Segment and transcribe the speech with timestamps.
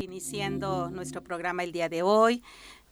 [0.00, 2.42] Iniciando nuestro programa el día de hoy,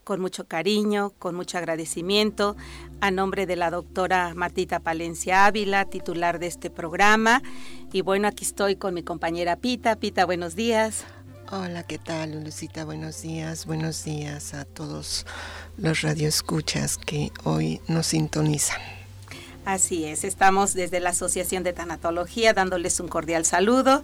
[0.05, 2.55] con mucho cariño, con mucho agradecimiento,
[3.01, 7.43] a nombre de la doctora Martita Palencia Ávila, titular de este programa.
[7.95, 9.97] Y bueno, aquí estoy con mi compañera Pita.
[9.97, 11.05] Pita, buenos días.
[11.51, 12.85] Hola, ¿qué tal, Lucita?
[12.85, 15.25] Buenos días, buenos días a todos
[15.79, 18.83] los radioescuchas que hoy nos sintonizan.
[19.65, 24.03] Así es, estamos desde la Asociación de Tanatología dándoles un cordial saludo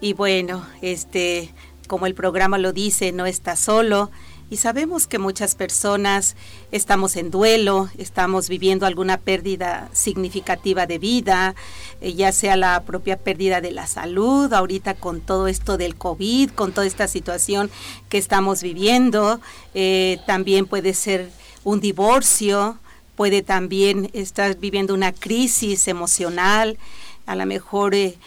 [0.00, 1.52] y bueno, este
[1.86, 4.10] como el programa lo dice, no está solo.
[4.50, 6.36] Y sabemos que muchas personas
[6.70, 11.54] estamos en duelo, estamos viviendo alguna pérdida significativa de vida,
[12.00, 16.50] eh, ya sea la propia pérdida de la salud, ahorita con todo esto del COVID,
[16.50, 17.70] con toda esta situación
[18.10, 19.40] que estamos viviendo,
[19.72, 21.30] eh, también puede ser
[21.64, 22.78] un divorcio,
[23.16, 26.78] puede también estar viviendo una crisis emocional,
[27.26, 28.18] a lo mejor eh,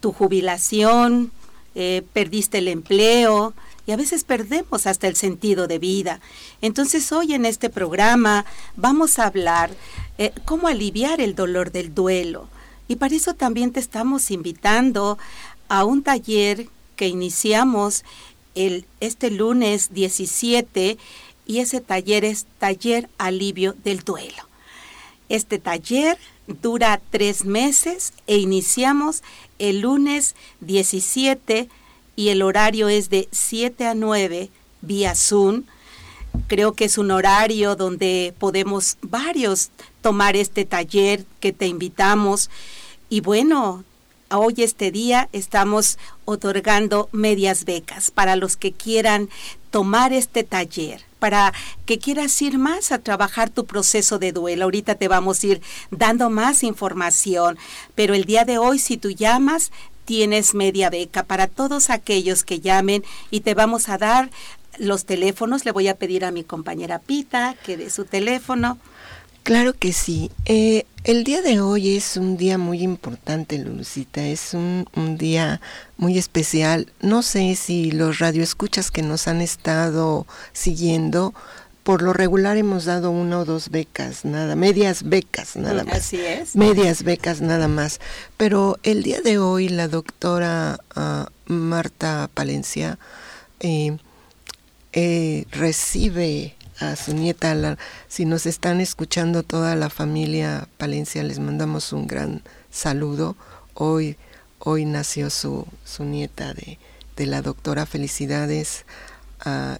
[0.00, 1.32] tu jubilación,
[2.12, 3.54] perdiste el empleo,
[3.86, 6.20] y a veces perdemos hasta el sentido de vida.
[6.62, 9.70] Entonces hoy en este programa vamos a hablar
[10.18, 12.48] eh, cómo aliviar el dolor del duelo.
[12.88, 15.18] Y para eso también te estamos invitando
[15.68, 18.04] a un taller que iniciamos
[18.54, 20.96] este lunes 17
[21.46, 24.44] y ese taller es Taller Alivio del Duelo.
[25.28, 29.22] Este taller dura tres meses e iniciamos
[29.58, 31.68] el lunes 17
[32.16, 34.50] y el horario es de 7 a 9
[34.82, 35.62] vía Zoom.
[36.46, 39.70] Creo que es un horario donde podemos varios
[40.02, 42.50] tomar este taller que te invitamos.
[43.08, 43.84] Y bueno,
[44.30, 49.28] hoy este día estamos otorgando medias becas para los que quieran
[49.74, 51.52] tomar este taller, para
[51.84, 54.66] que quieras ir más a trabajar tu proceso de duelo.
[54.66, 57.58] Ahorita te vamos a ir dando más información,
[57.96, 59.72] pero el día de hoy si tú llamas
[60.04, 64.30] tienes media beca para todos aquellos que llamen y te vamos a dar
[64.78, 65.64] los teléfonos.
[65.64, 68.78] Le voy a pedir a mi compañera Pita que dé su teléfono.
[69.44, 70.30] Claro que sí.
[70.46, 74.26] Eh, el día de hoy es un día muy importante, Lucita.
[74.26, 75.60] Es un, un, día
[75.98, 76.90] muy especial.
[77.00, 81.34] No sé si los radioescuchas que nos han estado siguiendo
[81.84, 85.96] por lo regular hemos dado una o dos becas, nada, medias becas nada más.
[85.96, 86.56] Así es.
[86.56, 88.00] Medias becas nada más.
[88.38, 92.98] Pero el día de hoy la doctora ah, Marta Palencia
[93.60, 93.98] eh,
[94.94, 101.92] eh, recibe a su nieta, si nos están escuchando toda la familia Palencia, les mandamos
[101.92, 103.36] un gran saludo.
[103.74, 104.16] Hoy,
[104.58, 106.78] hoy nació su, su nieta de,
[107.16, 107.86] de la doctora.
[107.86, 108.84] Felicidades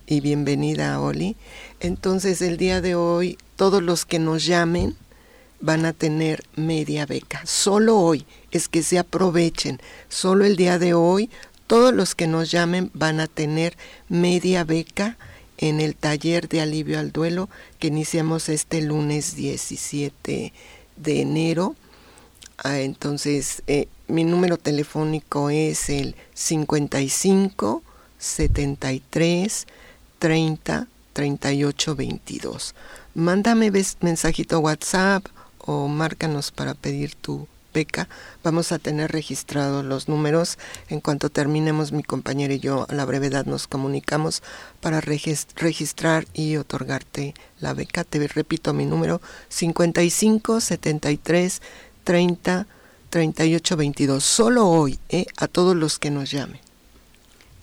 [0.07, 1.37] y bienvenida, Oli.
[1.81, 4.97] Entonces, el día de hoy, todos los que nos llamen
[5.61, 7.41] van a tener media beca.
[7.47, 9.81] Solo hoy, es que se aprovechen.
[10.09, 11.31] Solo el día de hoy,
[11.67, 13.77] todos los que nos llamen van a tener
[14.09, 15.17] media beca
[15.59, 17.49] en el taller de alivio al duelo
[17.79, 20.53] que iniciamos este lunes 17
[20.97, 21.77] de enero.
[22.59, 27.83] Ah, entonces, eh, mi número telefónico es el 55
[28.19, 29.67] 73
[30.19, 32.75] 30 38 22.
[33.15, 33.71] Mándame
[34.01, 35.25] mensajito WhatsApp
[35.59, 38.09] o márcanos para pedir tu beca.
[38.43, 40.57] Vamos a tener registrados los números.
[40.89, 44.43] En cuanto terminemos, mi compañera y yo a la brevedad nos comunicamos
[44.81, 48.05] para registrar y otorgarte la beca.
[48.05, 49.21] Te repito mi número
[49.51, 51.61] 55 73
[52.05, 52.67] 30
[53.11, 54.25] 38 22.
[54.25, 55.27] Solo hoy, ¿eh?
[55.37, 56.65] a todos los que nos llamen.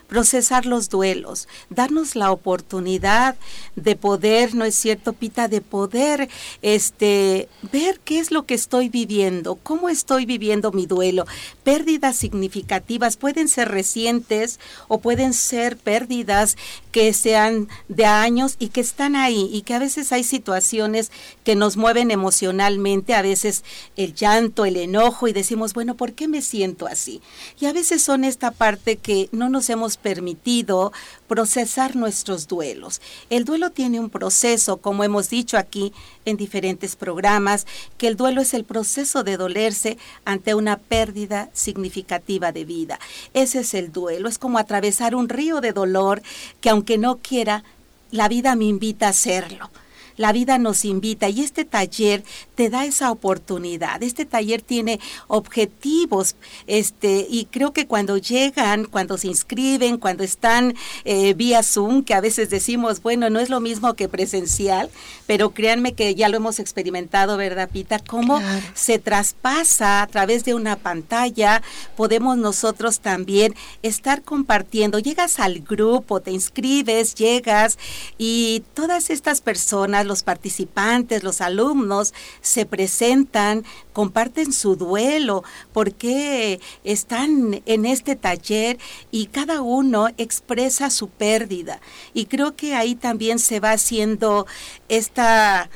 [0.07, 3.35] procesar los duelos, darnos la oportunidad
[3.75, 5.47] de poder, ¿no es cierto, Pita?
[5.47, 6.29] De poder
[6.61, 11.25] este, ver qué es lo que estoy viviendo, cómo estoy viviendo mi duelo.
[11.63, 16.57] Pérdidas significativas pueden ser recientes o pueden ser pérdidas
[16.91, 21.11] que sean de años y que están ahí y que a veces hay situaciones
[21.43, 23.63] que nos mueven emocionalmente, a veces
[23.95, 27.21] el llanto, el enojo y decimos, bueno, ¿por qué me siento así?
[27.59, 30.91] Y a veces son esta parte que no nos hemos permitido
[31.27, 33.01] procesar nuestros duelos.
[33.29, 35.93] El duelo tiene un proceso, como hemos dicho aquí
[36.25, 37.65] en diferentes programas,
[37.97, 42.99] que el duelo es el proceso de dolerse ante una pérdida significativa de vida.
[43.33, 46.21] Ese es el duelo, es como atravesar un río de dolor
[46.61, 47.63] que aunque no quiera,
[48.11, 49.69] la vida me invita a hacerlo
[50.17, 52.23] la vida nos invita y este taller
[52.55, 54.03] te da esa oportunidad.
[54.03, 56.35] Este taller tiene objetivos,
[56.65, 60.75] este, y creo que cuando llegan, cuando se inscriben, cuando están
[61.05, 64.89] eh, vía Zoom, que a veces decimos, bueno, no es lo mismo que presencial,
[65.27, 67.99] pero créanme que ya lo hemos experimentado, ¿verdad, Pita?
[67.99, 68.41] Cómo
[68.73, 71.61] se traspasa a través de una pantalla,
[71.95, 73.53] podemos nosotros también
[73.83, 74.99] estar compartiendo.
[74.99, 77.77] Llegas al grupo, te inscribes, llegas
[78.17, 83.63] y todas estas personas, los participantes, los alumnos, se presentan,
[83.93, 85.43] comparten su duelo,
[85.73, 88.79] porque están en este taller
[89.11, 91.81] y cada uno expresa su pérdida.
[92.13, 94.47] Y creo que ahí también se va haciendo
[94.89, 95.69] esta...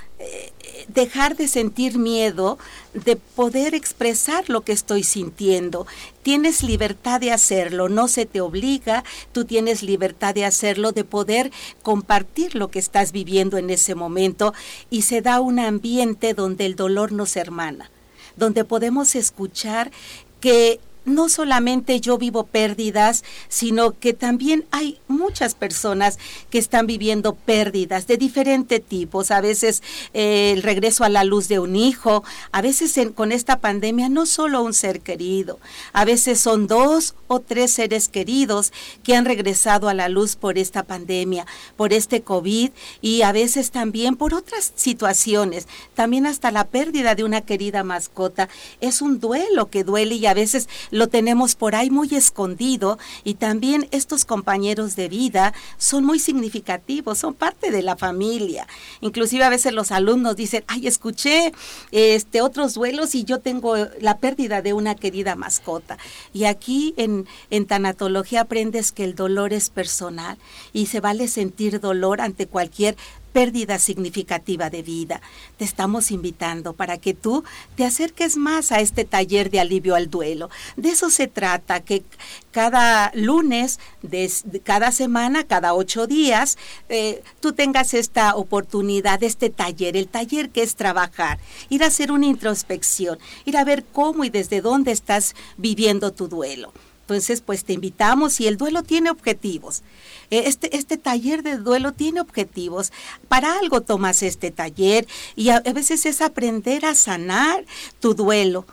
[0.87, 2.57] Dejar de sentir miedo,
[2.93, 5.87] de poder expresar lo que estoy sintiendo.
[6.23, 11.51] Tienes libertad de hacerlo, no se te obliga, tú tienes libertad de hacerlo, de poder
[11.81, 14.53] compartir lo que estás viviendo en ese momento
[14.89, 17.91] y se da un ambiente donde el dolor nos hermana,
[18.35, 19.91] donde podemos escuchar
[20.39, 26.19] que no solamente yo vivo pérdidas, sino que también hay muchas personas
[26.49, 29.31] que están viviendo pérdidas de diferente tipos.
[29.31, 29.81] A veces
[30.13, 34.25] eh, el regreso a la luz de un hijo, a veces con esta pandemia no
[34.25, 35.59] solo un ser querido,
[35.93, 38.73] a veces son dos o tres seres queridos
[39.03, 41.45] que han regresado a la luz por esta pandemia,
[41.77, 42.71] por este COVID
[43.01, 48.49] y a veces también por otras situaciones, también hasta la pérdida de una querida mascota.
[48.81, 53.35] Es un duelo que duele y a veces lo tenemos por ahí muy escondido y
[53.35, 58.67] también estos compañeros de vida son muy significativos, son parte de la familia.
[58.99, 61.53] Inclusive a veces los alumnos dicen, ay, escuché
[61.91, 65.97] este otros duelos y yo tengo la pérdida de una querida mascota.
[66.33, 70.37] Y aquí en, en tanatología aprendes que el dolor es personal
[70.73, 72.95] y se vale sentir dolor ante cualquier
[73.31, 75.21] pérdida significativa de vida.
[75.57, 77.43] Te estamos invitando para que tú
[77.75, 80.49] te acerques más a este taller de alivio al duelo.
[80.75, 82.03] De eso se trata, que
[82.51, 84.31] cada lunes de,
[84.63, 86.57] cada semana, cada ocho días,
[86.89, 91.39] eh, tú tengas esta oportunidad, este taller, el taller que es trabajar,
[91.69, 96.27] ir a hacer una introspección, ir a ver cómo y desde dónde estás viviendo tu
[96.27, 96.73] duelo.
[97.01, 99.81] Entonces, pues te invitamos y el duelo tiene objetivos.
[100.29, 102.93] Eh, este, este taller de duelo tiene objetivos.
[103.27, 105.05] Para algo tomas este taller
[105.35, 107.65] y a, veces es aprender a sanar
[107.99, 108.65] tu duelo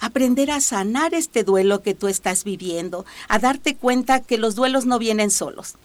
[0.00, 4.84] aprender a sanar este duelo que tú estás viviendo, a darte cuenta que los duelos
[4.84, 5.76] no vienen solos.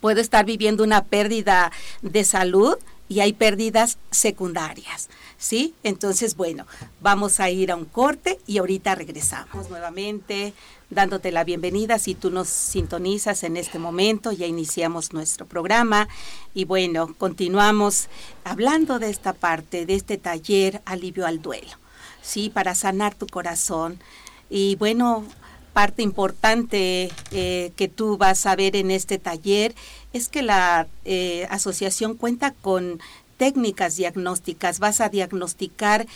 [0.00, 2.76] Puedo estar viviendo una pérdida de salud
[3.08, 5.08] y hay pérdidas secundarias.
[5.40, 5.74] ¿Sí?
[5.82, 6.66] Entonces, bueno,
[7.00, 10.52] vamos a ir a un corte y ahorita regresamos nuevamente
[10.90, 16.08] dándote la bienvenida si tú nos sintonizas en este momento, ya iniciamos nuestro programa
[16.52, 18.08] y bueno, continuamos
[18.44, 21.72] hablando de esta parte, de este taller alivio al duelo,
[22.22, 22.50] ¿sí?
[22.50, 23.98] Para sanar tu corazón.
[24.50, 25.24] Y bueno,
[25.72, 29.74] parte importante eh, que tú vas a ver en este taller
[30.12, 33.00] es que la eh, asociación cuenta con
[33.40, 36.06] técnicas diagnósticas, vas a diagnosticar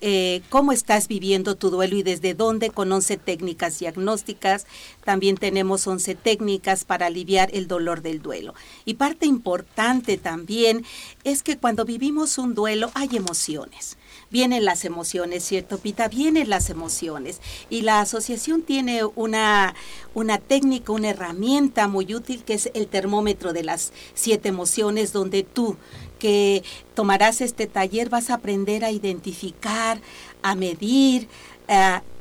[0.00, 4.64] eh, cómo estás viviendo tu duelo y desde dónde con 11 técnicas diagnósticas.
[5.04, 8.54] También tenemos 11 técnicas para aliviar el dolor del duelo.
[8.84, 10.84] Y parte importante también
[11.24, 13.96] es que cuando vivimos un duelo hay emociones.
[14.30, 16.06] Vienen las emociones, ¿cierto, Pita?
[16.06, 17.40] Vienen las emociones.
[17.68, 19.74] Y la asociación tiene una,
[20.14, 25.42] una técnica, una herramienta muy útil que es el termómetro de las siete emociones, donde
[25.42, 25.76] tú
[26.18, 26.62] que
[26.94, 30.00] tomarás este taller vas a aprender a identificar,
[30.42, 31.28] a medir,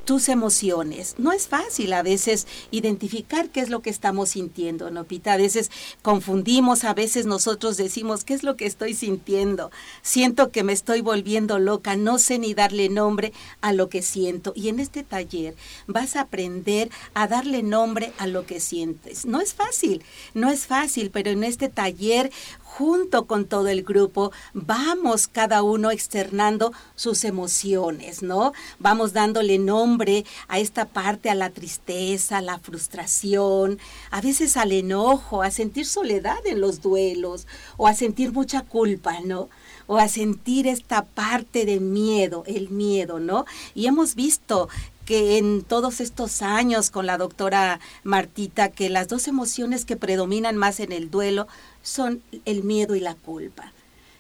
[0.08, 1.16] tus emociones.
[1.18, 5.34] No es fácil a veces identificar qué es lo que estamos sintiendo, ¿no, Pita?
[5.34, 5.70] A veces
[6.02, 9.70] confundimos, a veces nosotros decimos, ¿qué es lo que estoy sintiendo?
[10.04, 14.54] Siento que me estoy volviendo loca, no sé ni darle nombre a lo que siento.
[14.56, 15.56] Y en este taller
[15.88, 19.26] vas a aprender a darle nombre a lo que sientes.
[19.26, 22.32] No es fácil, no es fácil, pero en este taller
[22.78, 28.54] junto con todo el grupo, vamos cada uno externando sus emociones, ¿no?
[28.78, 33.80] Vamos dándole nombre a esta parte, a la tristeza, a la frustración,
[34.12, 39.22] a veces al enojo, a sentir soledad en los duelos o a sentir mucha culpa,
[39.26, 39.50] ¿no?
[39.88, 43.46] o a sentir esta parte de miedo, el miedo, ¿no?
[43.74, 44.68] Y hemos visto
[45.08, 50.58] que en todos estos años con la doctora Martita, que las dos emociones que predominan
[50.58, 51.48] más en el duelo
[51.82, 53.72] son el miedo y la culpa.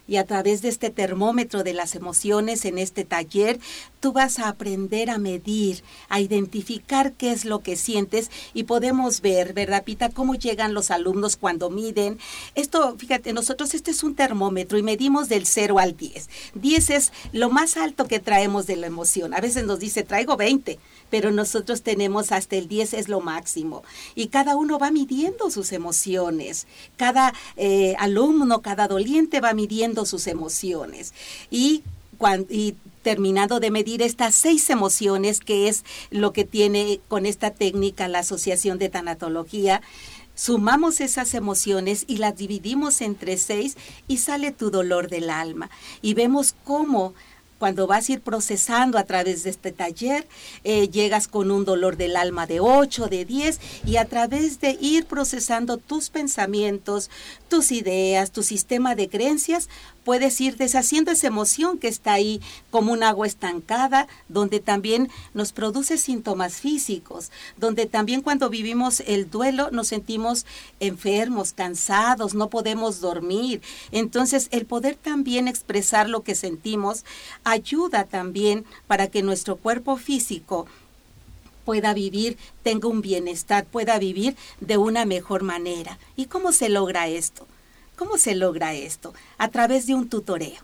[0.07, 3.59] Y a través de este termómetro de las emociones en este taller,
[3.99, 9.21] tú vas a aprender a medir, a identificar qué es lo que sientes y podemos
[9.21, 10.09] ver, ¿verdad, Pita?
[10.09, 12.19] Cómo llegan los alumnos cuando miden.
[12.55, 16.29] Esto, fíjate, nosotros este es un termómetro y medimos del 0 al 10.
[16.55, 19.33] 10 es lo más alto que traemos de la emoción.
[19.33, 23.83] A veces nos dice, traigo 20, pero nosotros tenemos hasta el 10 es lo máximo.
[24.15, 26.67] Y cada uno va midiendo sus emociones.
[26.95, 31.13] Cada eh, alumno, cada doliente va midiendo sus emociones.
[31.49, 31.83] Y,
[32.17, 32.47] cuando,
[33.07, 38.19] terminado de medir estas seis emociones, que es lo que tiene con esta técnica la
[38.19, 39.81] Asociación de Tanatología,
[40.35, 43.77] sumamos esas emociones y las dividimos entre seis
[44.09, 45.69] y sale tu dolor del alma.
[46.01, 47.13] Y vemos cómo
[47.59, 50.27] cuando vas a ir procesando a través de este taller,
[50.63, 54.77] eh, llegas con un dolor del alma de 8, de 10, y a través de
[54.79, 57.09] ir procesando tus pensamientos,
[57.49, 59.69] tus ideas, tu sistema de creencias,
[60.07, 62.39] puedes ir deshaciendo esa emoción que está ahí
[62.71, 69.29] como un agua estancada, donde también nos produce síntomas físicos, donde también cuando vivimos el
[69.29, 70.45] duelo nos sentimos
[70.79, 73.61] enfermos, cansados, no podemos dormir.
[73.91, 77.03] Entonces, el poder también expresar lo que sentimos
[77.43, 80.67] ayuda también para que nuestro cuerpo físico
[81.65, 85.99] pueda vivir, tenga un bienestar, pueda vivir de una mejor manera.
[86.15, 87.45] ¿Y cómo se logra esto?
[87.97, 89.13] ¿Cómo se logra esto?
[89.37, 90.61] A través de un tutoreo,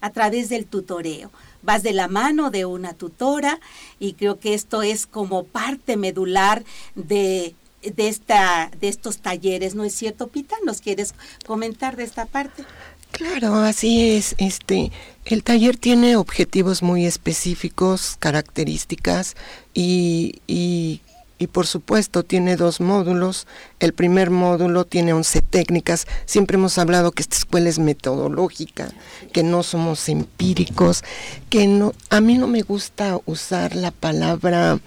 [0.00, 1.30] a través del tutoreo.
[1.62, 3.58] Vas de la mano de una tutora
[3.98, 6.64] y creo que esto es como parte medular
[6.94, 10.54] de, de, esta, de estos talleres, ¿no es cierto, Pita?
[10.64, 11.14] ¿Nos quieres
[11.46, 12.64] comentar de esta parte?
[13.10, 14.34] Claro, así es.
[14.36, 14.92] Este,
[15.24, 19.34] el taller tiene objetivos muy específicos, características
[19.72, 21.00] y, y
[21.38, 23.46] y por supuesto tiene dos módulos.
[23.80, 26.06] El primer módulo tiene 11 técnicas.
[26.24, 28.92] Siempre hemos hablado que esta escuela es metodológica,
[29.32, 31.04] que no somos empíricos,
[31.50, 34.78] que no a mí no me gusta usar la palabra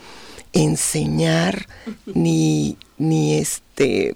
[0.54, 1.68] enseñar
[2.06, 4.16] ni ni este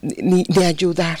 [0.00, 1.18] ni de ayudar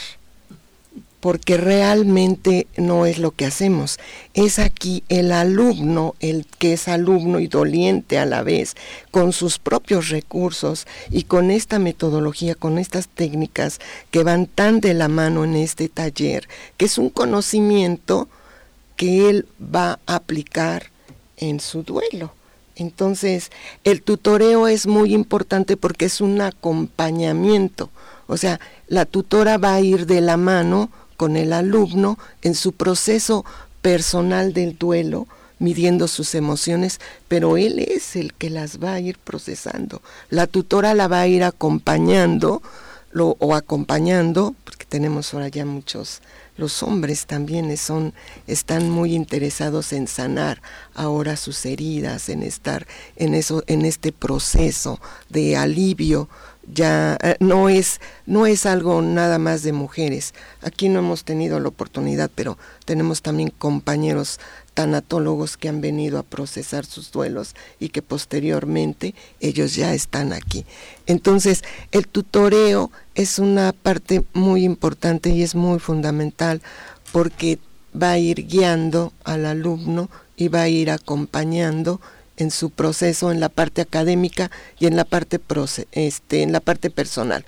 [1.22, 4.00] porque realmente no es lo que hacemos.
[4.34, 8.74] Es aquí el alumno, el que es alumno y doliente a la vez,
[9.12, 13.78] con sus propios recursos y con esta metodología, con estas técnicas
[14.10, 18.28] que van tan de la mano en este taller, que es un conocimiento
[18.96, 20.86] que él va a aplicar
[21.36, 22.32] en su duelo.
[22.74, 23.52] Entonces,
[23.84, 27.90] el tutoreo es muy importante porque es un acompañamiento.
[28.26, 30.90] O sea, la tutora va a ir de la mano
[31.22, 33.44] con el alumno en su proceso
[33.80, 35.28] personal del duelo,
[35.60, 36.98] midiendo sus emociones,
[37.28, 40.02] pero él es el que las va a ir procesando.
[40.30, 42.60] La tutora la va a ir acompañando
[43.12, 46.22] lo, o acompañando, porque tenemos ahora ya muchos,
[46.56, 48.14] los hombres también son,
[48.48, 50.60] están muy interesados en sanar
[50.92, 54.98] ahora sus heridas, en estar en eso, en este proceso
[55.28, 56.28] de alivio
[56.72, 60.34] ya eh, no es no es algo nada más de mujeres.
[60.60, 64.38] Aquí no hemos tenido la oportunidad, pero tenemos también compañeros
[64.74, 70.64] tanatólogos que han venido a procesar sus duelos y que posteriormente ellos ya están aquí.
[71.06, 76.62] Entonces, el tutoreo es una parte muy importante y es muy fundamental
[77.12, 77.58] porque
[78.00, 82.00] va a ir guiando al alumno y va a ir acompañando
[82.42, 85.40] en su proceso en la parte académica y en la parte
[85.92, 87.44] este en la parte personal.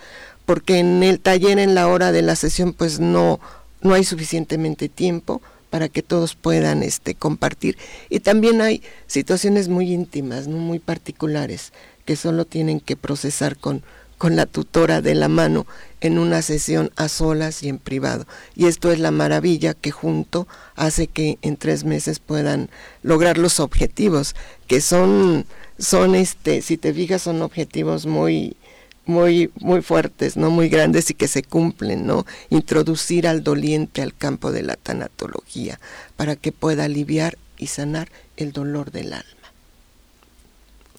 [0.47, 3.41] Porque en el taller en la hora de la sesión pues no
[3.83, 7.77] no hay suficientemente tiempo para que todos puedan este compartir.
[8.09, 11.73] Y también hay situaciones muy íntimas no muy particulares
[12.05, 13.83] que solo tienen que procesar con
[14.25, 15.66] con la tutora de la mano
[16.00, 18.26] en una sesión a solas y en privado.
[18.57, 22.71] Y esto es la maravilla que junto hace que en tres meses puedan
[23.02, 24.35] lograr los objetivos,
[24.66, 25.45] que son
[25.78, 28.57] son este, si te fijas, son objetivos muy,
[29.04, 30.49] muy, muy fuertes, ¿no?
[30.49, 32.25] Muy grandes y que se cumplen, ¿no?
[32.49, 35.78] Introducir al doliente al campo de la tanatología
[36.16, 39.44] para que pueda aliviar y sanar el dolor del alma.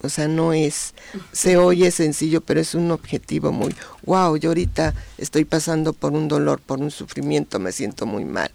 [0.02, 0.94] O sea, no es,
[1.32, 3.74] se oye sencillo, pero es un objetivo muy,
[4.04, 8.50] wow, yo ahorita estoy pasando por un dolor, por un sufrimiento, me siento muy mal.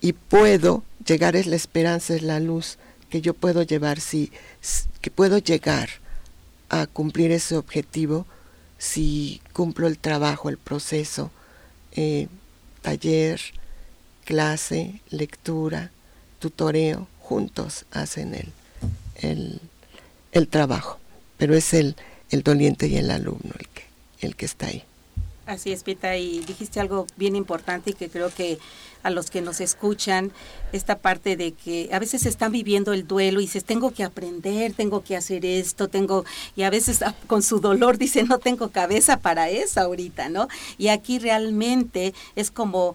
[0.00, 2.78] Y puedo, llegar es la esperanza, es la luz
[3.10, 4.32] que yo puedo llevar, si,
[5.00, 5.88] que puedo llegar
[6.68, 8.26] a cumplir ese objetivo
[8.78, 11.30] si cumplo el trabajo, el proceso,
[11.92, 12.28] eh,
[12.82, 13.40] taller,
[14.24, 15.90] clase, lectura,
[16.38, 18.52] tutoreo, juntos hacen el,
[19.16, 19.60] el,
[20.36, 20.98] el trabajo,
[21.36, 21.96] pero es el,
[22.30, 23.84] el doliente y el alumno el que,
[24.20, 24.84] el que está ahí.
[25.46, 28.58] Así es, Pita, y dijiste algo bien importante y que creo que
[29.02, 30.32] a los que nos escuchan
[30.72, 34.72] esta parte de que a veces están viviendo el duelo y dices, tengo que aprender,
[34.72, 36.24] tengo que hacer esto, tengo,
[36.54, 40.48] y a veces ah, con su dolor dicen, no tengo cabeza para eso ahorita, ¿no?
[40.78, 42.94] Y aquí realmente es como,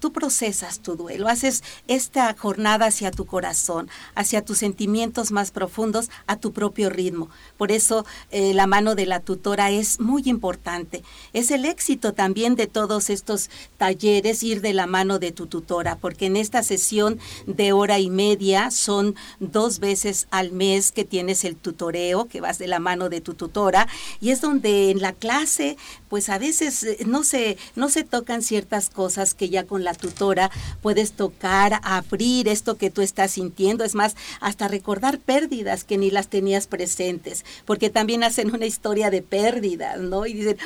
[0.00, 6.10] tú procesas tu duelo, haces esta jornada hacia tu corazón, hacia tus sentimientos más profundos,
[6.26, 7.28] a tu propio ritmo.
[7.56, 11.02] Por eso eh, la mano de la tutora es muy importante.
[11.32, 15.96] Es el éxito también de todos estos talleres, ir de la mano de tu tutora,
[15.96, 21.44] porque en esta sesión de hora y media son dos veces al mes que tienes
[21.44, 23.88] el tutoreo, que vas de la mano de tu tutora,
[24.20, 25.76] y es donde en la clase,
[26.08, 29.94] pues a veces eh, no se, no se tocan ciertas cosas que ya con la
[29.94, 30.50] tutora
[30.82, 36.10] puedes tocar, abrir esto que tú estás sintiendo, es más, hasta recordar pérdidas que ni
[36.10, 40.26] las tenías presentes, porque también hacen una historia de pérdidas, ¿no?
[40.26, 40.58] Y dicen,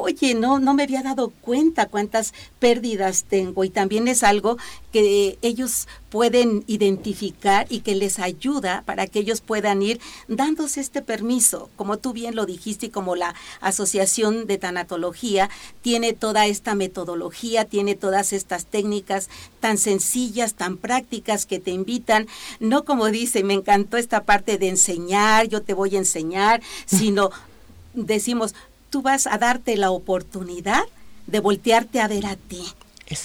[0.00, 3.64] oye, no, no me había dado cuenta cuántas pérdidas tengo.
[3.64, 4.56] Y también es algo
[4.92, 11.02] que ellos pueden identificar y que les ayuda para que ellos puedan ir dándose este
[11.02, 15.50] permiso, como tú bien lo dijiste y como la Asociación de Tanatología
[15.82, 22.28] tiene toda esta metodología, tiene todas estas técnicas tan sencillas, tan prácticas que te invitan,
[22.60, 27.30] no como dice, me encantó esta parte de enseñar, yo te voy a enseñar, sino
[27.94, 28.54] decimos,
[28.94, 30.84] tú vas a darte la oportunidad
[31.26, 32.62] de voltearte a ver a ti.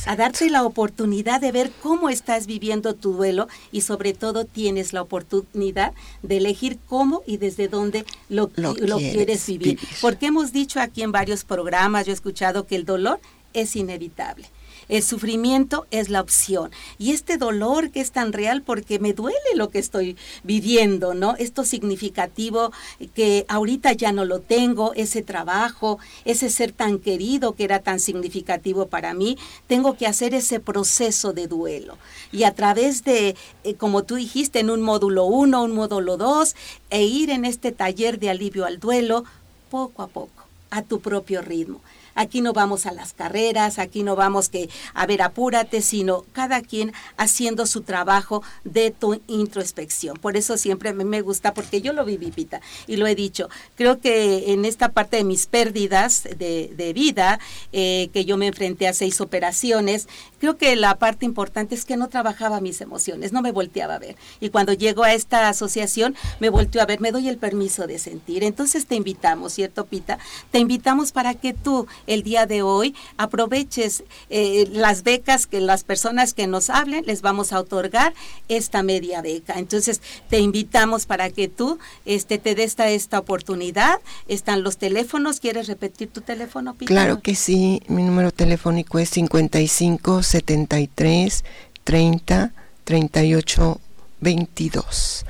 [0.07, 4.93] A darte la oportunidad de ver cómo estás viviendo tu duelo y sobre todo tienes
[4.93, 9.77] la oportunidad de elegir cómo y desde dónde lo, quieres, vivir.
[10.01, 13.19] Porque hemos dicho aquí en varios programas, yo he escuchado que el dolor
[13.53, 14.47] es inevitable.
[14.89, 16.71] El sufrimiento es la opción.
[16.97, 21.35] Y este dolor que es tan real porque me duele lo que estoy viviendo, ¿no?
[21.37, 22.71] Esto significativo
[23.13, 27.99] que ahorita ya no lo tengo, ese trabajo, ese ser tan querido que era tan
[27.99, 31.97] significativo para mí, tengo que hacer ese proceso de duelo.
[32.31, 36.55] Y a través de, eh, como tú dijiste, en un módulo 1, un módulo 2,
[36.89, 39.23] e ir en este taller de alivio al duelo,
[39.69, 41.79] poco a poco, a tu propio ritmo.
[42.15, 46.61] Aquí no vamos a las carreras, aquí no vamos que, a ver, apúrate, sino cada
[46.61, 50.17] quien haciendo su trabajo de tu introspección.
[50.17, 53.49] Por eso siempre me gusta, porque yo lo viví, Pita, y lo he dicho.
[53.75, 57.39] Creo que en esta parte de mis pérdidas de, vida,
[57.71, 60.07] eh, que yo me enfrenté a seis operaciones,
[60.39, 63.99] creo que la parte importante es que no trabajaba mis emociones, no me volteaba a
[63.99, 64.15] ver.
[64.39, 67.99] Y cuando llego a esta asociación, me volteo a ver, me doy el permiso de
[67.99, 68.43] sentir.
[68.43, 70.19] Entonces te invitamos, ¿cierto, Pita?
[70.51, 75.83] Te invitamos para que tú el día de hoy aproveches eh, las becas que las
[75.83, 78.13] personas que nos hablen les vamos a otorgar
[78.47, 79.55] esta media beca.
[79.59, 83.99] Entonces te invitamos para que tú este, te des esta, esta oportunidad.
[84.27, 85.39] Están los teléfonos.
[85.39, 86.87] ¿Quieres repetir tu teléfono, Pita?
[86.87, 87.81] Claro que sí.
[87.87, 91.43] Mi número telefónico es 55 73
[91.83, 92.51] 30
[92.83, 93.81] 38
[94.21, 95.25] 22.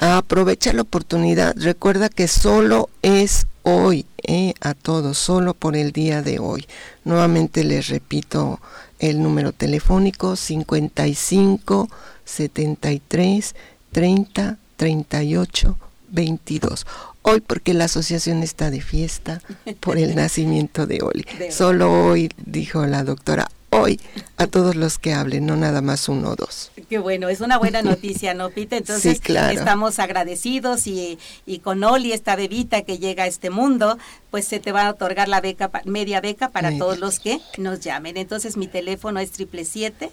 [0.00, 1.54] Aprovecha la oportunidad.
[1.56, 6.66] Recuerda que solo es hoy, eh, a todos, solo por el día de hoy.
[7.04, 8.60] Nuevamente les repito
[8.98, 11.88] el número telefónico 55
[12.24, 13.54] 73
[13.92, 16.86] 30 38 22.
[17.22, 19.42] Hoy porque la asociación está de fiesta
[19.78, 21.24] por el nacimiento de Oli.
[21.50, 23.48] Solo hoy, dijo la doctora,
[23.80, 24.00] hoy
[24.36, 26.70] a todos los que hablen, no nada más uno o dos.
[26.88, 28.76] Qué bueno, es una buena noticia, ¿no, Pita?
[28.76, 33.98] Entonces estamos agradecidos y, y, con Oli, esta bebita que llega a este mundo,
[34.30, 37.80] pues se te va a otorgar la beca, media beca para todos los que nos
[37.80, 38.16] llamen.
[38.16, 40.10] Entonces mi teléfono es triple siete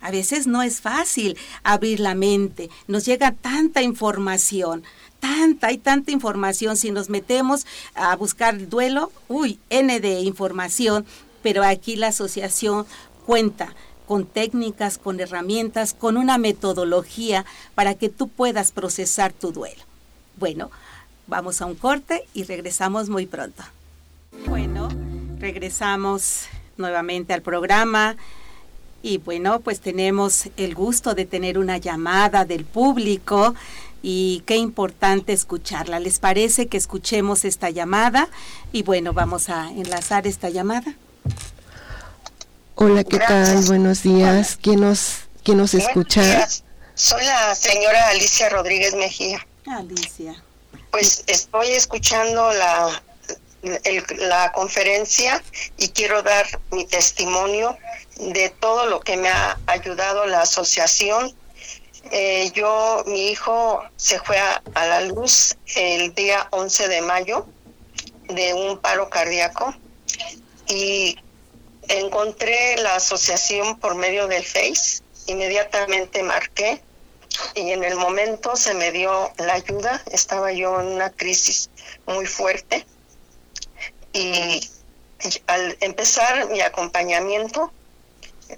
[0.00, 4.84] A veces no es fácil abrir la mente, nos llega tanta información,
[5.26, 6.76] tanta, hay tanta información.
[6.76, 11.04] Si nos metemos a buscar duelo, uy, N de información,
[11.42, 12.86] pero aquí la asociación
[13.24, 13.74] cuenta
[14.06, 19.82] con técnicas, con herramientas, con una metodología para que tú puedas procesar tu duelo.
[20.36, 20.70] Bueno,
[21.26, 23.64] vamos a un corte y regresamos muy pronto.
[24.46, 24.88] Bueno,
[25.40, 28.16] regresamos nuevamente al programa.
[29.02, 33.54] Y bueno, pues tenemos el gusto de tener una llamada del público
[34.08, 35.98] y qué importante escucharla.
[35.98, 38.28] ¿Les parece que escuchemos esta llamada?
[38.70, 40.94] Y bueno, vamos a enlazar esta llamada.
[42.76, 43.64] Hola, ¿qué tal?
[43.64, 44.56] Buenos días.
[44.62, 46.46] ¿Quién nos, quién nos escucha?
[46.94, 49.44] Soy la señora Alicia Rodríguez Mejía.
[49.66, 50.40] Alicia.
[50.92, 53.02] Pues estoy escuchando la,
[54.18, 55.42] la conferencia
[55.78, 57.76] y quiero dar mi testimonio
[58.18, 61.34] de todo lo que me ha ayudado la asociación
[62.10, 67.46] eh, yo, mi hijo se fue a, la luz el día 11 de mayo
[68.28, 69.74] de un paro cardíaco
[70.68, 71.16] y
[71.88, 76.80] encontré la asociación por medio del Face, inmediatamente marqué
[77.54, 81.70] y en el momento se me dio la ayuda, estaba yo en una crisis
[82.06, 82.86] muy fuerte
[84.12, 84.68] y
[85.46, 87.72] al empezar mi acompañamiento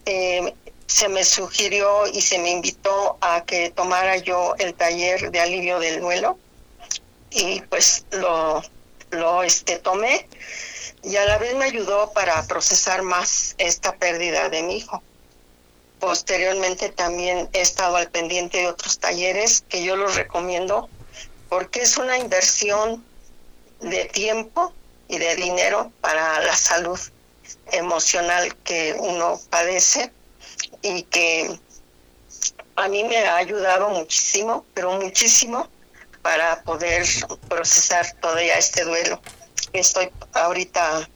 [0.06, 0.54] eh,
[0.88, 5.78] se me sugirió y se me invitó a que tomara yo el taller de alivio
[5.78, 6.38] del duelo.
[7.30, 8.62] Y pues lo,
[9.10, 10.26] lo este, tomé.
[11.02, 15.02] Y a la vez me ayudó para procesar más esta pérdida de mi hijo.
[16.00, 20.88] Posteriormente también he estado al pendiente de otros talleres que yo los recomiendo
[21.50, 23.04] porque es una inversión
[23.80, 24.72] de tiempo
[25.06, 26.98] y de dinero para la salud
[27.72, 30.12] emocional que uno padece
[30.82, 31.58] y que
[32.76, 35.68] a mí me ha ayudado muchísimo, pero muchísimo
[36.22, 37.06] para poder
[37.48, 39.20] procesar todavía este duelo
[39.72, 41.08] que estoy ahorita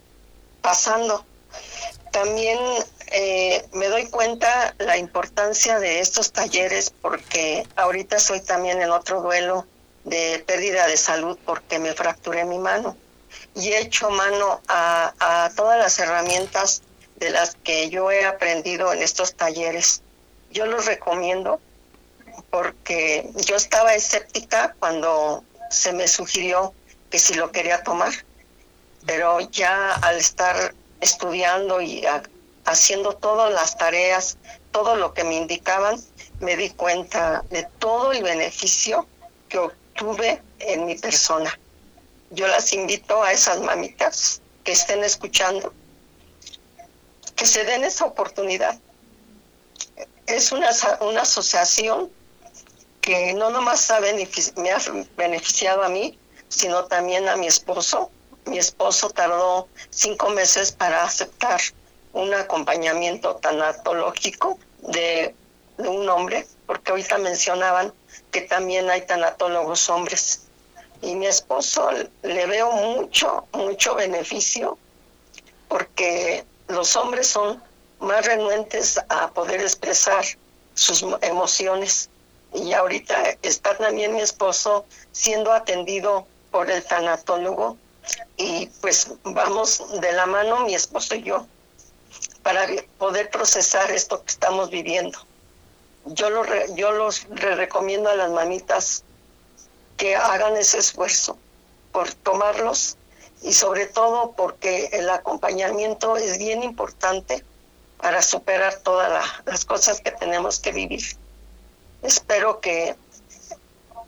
[0.61, 1.25] pasando.
[2.11, 2.59] También
[3.12, 9.22] eh, me doy cuenta la importancia de estos talleres porque ahorita estoy también en otro
[9.22, 9.66] duelo
[10.05, 12.96] de pérdida de salud porque me fracturé mi mano
[13.55, 16.83] y he hecho mano a todas las herramientas
[17.22, 20.02] de las que yo he aprendido en estos talleres.
[20.50, 21.61] Yo los recomiendo
[22.50, 26.74] porque yo estaba escéptica cuando se me sugirió
[27.11, 28.12] que si lo quería tomar,
[29.06, 32.04] pero ya al estar estudiando y
[32.64, 34.37] haciendo todas las tareas,
[34.72, 36.02] todo lo que me indicaban,
[36.40, 39.06] me di cuenta de todo el beneficio
[39.48, 41.56] que obtuve en mi persona.
[42.30, 45.72] Yo las invito a esas mamitas que estén escuchando
[47.42, 48.78] que se den esa oportunidad.
[50.28, 52.09] Es una, una asociación
[53.00, 54.78] que no nomás ha me ha
[55.16, 56.16] beneficiado a mí,
[56.48, 58.12] sino también a mi esposo.
[58.44, 61.61] Mi esposo tardó cinco meses para aceptar
[62.12, 65.35] un acompañamiento tanatológico de,
[65.78, 67.92] de un hombre, porque ahorita mencionaban
[68.31, 70.42] que también hay tanatólogos hombres.
[71.00, 71.90] Y mi esposo
[72.22, 74.78] le veo mucho, mucho beneficio,
[75.66, 77.62] porque los hombres son
[78.01, 80.25] más renuentes a poder expresar
[80.75, 82.09] sus emociones.
[82.55, 87.77] Y ahorita está también mi esposo siendo atendido por el tanatólogo
[88.37, 91.46] y pues vamos de la mano mi esposo y yo
[92.42, 92.66] para
[92.98, 95.18] poder procesar esto que estamos viviendo.
[96.05, 96.44] Yo, lo
[96.75, 99.05] yo los recomiendo a las mamitas
[99.96, 101.38] que hagan ese esfuerzo
[101.92, 102.96] por tomarlos
[103.42, 107.44] y sobre todo porque el acompañamiento es bien importante
[107.98, 111.02] para superar todas las cosas que tenemos que vivir.
[112.02, 112.96] Espero que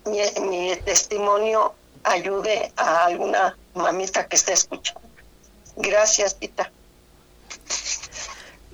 [0.05, 5.01] mi, testimonio ayude a alguna mamita que esté escuchando.
[5.77, 6.71] Gracias, Tita.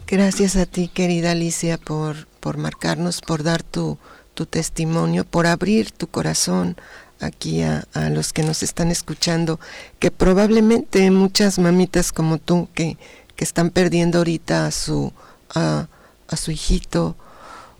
[0.07, 3.97] Gracias a ti, querida Alicia, por, por marcarnos, por dar tu,
[4.33, 6.75] tu testimonio, por abrir tu corazón
[7.21, 9.59] aquí a, los que nos están escuchando,
[9.99, 12.97] que probablemente muchas mamitas como tú que,
[13.35, 15.13] que están perdiendo ahorita a su,
[15.53, 15.87] a,
[16.35, 17.15] su hijito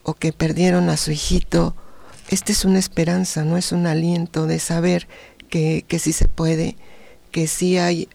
[0.04, 1.76] o que perdieron a su hijito,
[2.30, 5.08] esta es una esperanza, no es un aliento de saber
[5.50, 6.78] que, que sí se puede,
[7.32, 8.08] que sí hay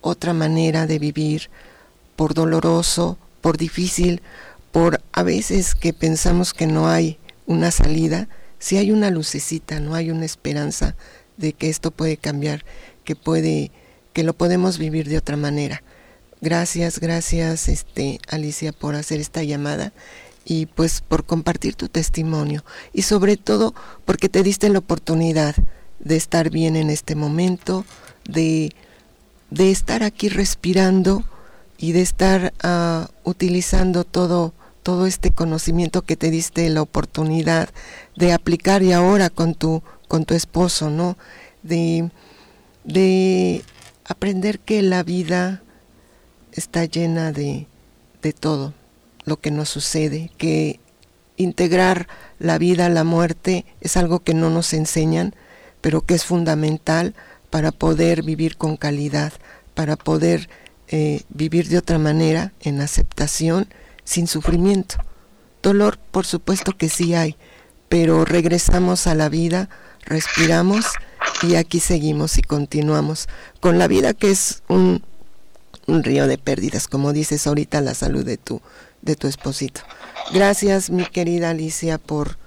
[0.00, 1.48] otra manera de vivir,
[2.16, 4.20] por doloroso, por difícil,
[4.72, 8.28] por a veces que pensamos que no hay una salida,
[8.62, 10.94] si hay una lucecita, no hay una esperanza
[11.36, 12.64] de que esto puede cambiar,
[13.02, 13.72] que puede,
[14.12, 15.82] que lo podemos vivir de otra manera.
[16.40, 19.92] Gracias, gracias, este, Alicia, por hacer esta llamada
[20.44, 25.56] y pues por compartir tu testimonio y sobre todo porque te diste la oportunidad
[25.98, 27.84] de estar bien en este momento,
[28.30, 28.70] de,
[29.50, 31.24] de estar aquí respirando
[31.78, 37.70] y de estar uh, utilizando todo, todo este conocimiento que te diste la oportunidad
[38.16, 41.16] de aplicar y ahora con tu, con tu esposo, ¿no?
[41.62, 42.10] De,
[42.84, 43.62] de
[44.04, 45.62] aprender que la vida
[46.52, 47.66] está llena de,
[48.22, 48.74] de todo
[49.24, 50.80] lo que nos sucede, que
[51.36, 55.34] integrar la vida a la muerte es algo que no nos enseñan,
[55.80, 57.14] pero que es fundamental
[57.50, 59.32] para poder vivir con calidad,
[59.74, 60.48] para poder
[60.88, 63.68] eh, vivir de otra manera, en aceptación,
[64.04, 64.96] sin sufrimiento.
[65.62, 67.36] Dolor, por supuesto que sí hay,
[67.88, 69.68] pero regresamos a la vida,
[70.04, 70.86] respiramos
[71.42, 73.28] y aquí seguimos y continuamos
[73.60, 75.04] con la vida que es un,
[75.86, 78.60] un río de pérdidas, como dices ahorita, la salud de tu,
[79.02, 79.82] de tu esposito.
[80.32, 82.38] Gracias, mi querida Alicia, por,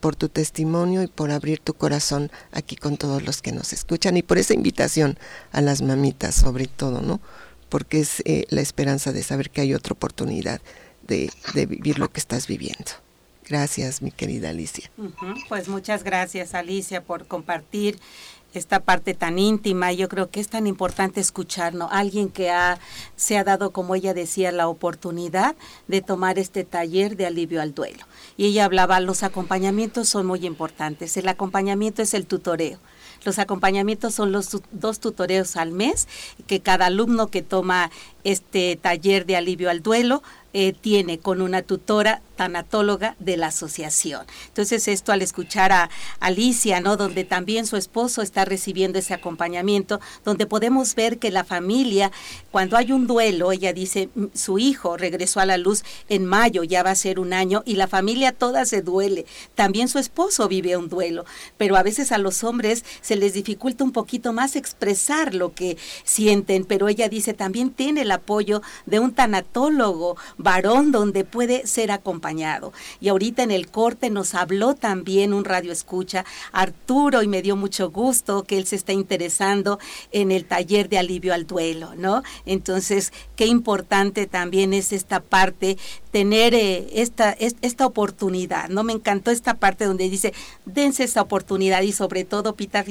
[0.00, 4.16] por tu testimonio y por abrir tu corazón aquí con todos los que nos escuchan
[4.16, 5.18] y por esa invitación
[5.52, 7.20] a las mamitas, sobre todo, ¿no?
[7.68, 10.60] Porque es eh, la esperanza de saber que hay otra oportunidad
[11.06, 11.30] de,
[11.66, 12.92] vivir lo que estás viviendo.
[13.46, 14.90] Gracias, mi querida Alicia.
[15.48, 17.98] Pues muchas gracias, Alicia, por compartir
[18.54, 19.92] esta parte tan íntima.
[19.92, 21.90] Yo creo que es tan importante escucharnos.
[21.92, 22.78] Alguien que ha,
[23.16, 25.56] se ha dado, como ella decía, la oportunidad
[25.88, 28.04] de tomar este taller de alivio al duelo.
[28.36, 31.16] Y ella hablaba, los acompañamientos son muy importantes.
[31.16, 32.78] El acompañamiento es el tutoreo.
[33.24, 36.08] Los acompañamientos son los dos tutoreos al mes
[36.46, 37.90] que cada alumno que toma
[38.22, 40.22] este taller de alivio al duelo
[40.54, 44.26] eh, tiene con una tutora tanatóloga de la asociación.
[44.48, 45.90] Entonces esto al escuchar a
[46.20, 46.96] Alicia, ¿no?
[46.96, 52.10] Donde también su esposo está recibiendo ese acompañamiento, donde podemos ver que la familia,
[52.50, 56.82] cuando hay un duelo, ella dice, su hijo regresó a la luz en mayo, ya
[56.82, 59.26] va a ser un año, y la familia toda se duele.
[59.54, 61.24] También su esposo vive un duelo,
[61.56, 65.76] pero a veces a los hombres se les dificulta un poquito más expresar lo que
[66.04, 71.90] sienten, pero ella dice, también tiene el apoyo de un tanatólogo varón donde puede ser
[71.90, 77.42] acompañado y ahorita en el corte nos habló también un radio escucha, Arturo, y me
[77.42, 79.78] dio mucho gusto que él se está interesando
[80.12, 82.22] en el taller de alivio al duelo, ¿no?
[82.46, 85.76] Entonces, qué importante también es esta parte
[86.10, 88.84] tener eh, esta, esta oportunidad, ¿no?
[88.84, 90.32] Me encantó esta parte donde dice,
[90.64, 92.84] dense esta oportunidad y sobre todo, Pita,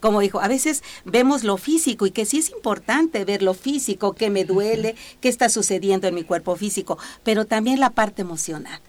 [0.00, 4.12] como dijo, a veces vemos lo físico y que sí es importante ver lo físico,
[4.12, 6.87] qué me duele, qué está sucediendo en mi cuerpo físico,
[7.24, 8.80] pero también la parte emocional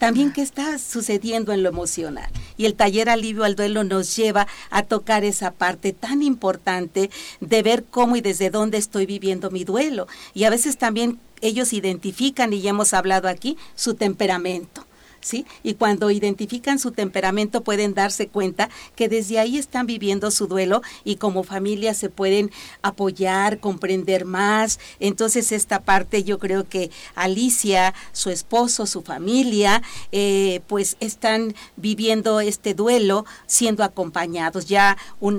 [0.00, 2.30] también qué está sucediendo en lo emocional.
[2.56, 7.10] Y el taller Alivio al Duelo nos lleva a tocar esa parte tan importante
[7.40, 10.08] de ver cómo y desde dónde estoy viviendo mi duelo.
[10.32, 14.86] Y a veces también ellos identifican, y ya hemos hablado aquí, su temperamento.
[15.20, 15.46] ¿Sí?
[15.62, 20.82] Y cuando identifican su temperamento pueden darse cuenta que desde ahí están viviendo su duelo
[21.04, 22.50] y como familia se pueden
[22.82, 24.78] apoyar, comprender más.
[24.98, 32.40] Entonces esta parte yo creo que Alicia, su esposo, su familia, eh, pues están viviendo
[32.40, 34.66] este duelo siendo acompañados.
[34.66, 34.96] Ya,